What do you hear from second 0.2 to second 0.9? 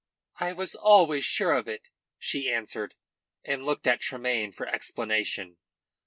"I was